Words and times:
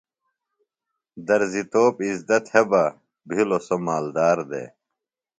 درزیۡ 1.27 1.67
توپ 1.71 1.95
اِزدہ 2.07 2.37
تھےۡ 2.47 2.65
بہ، 2.69 2.83
بِھلوۡ 3.27 3.63
سوۡ 3.67 3.81
مالدار 3.85 4.37
دےۡ 4.49 4.67